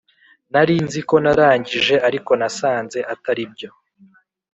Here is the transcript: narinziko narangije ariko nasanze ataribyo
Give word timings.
narinziko 0.51 1.13
narangije 1.23 1.95
ariko 2.07 2.31
nasanze 2.39 2.99
ataribyo 3.13 3.69